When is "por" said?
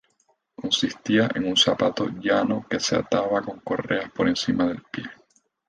4.11-4.27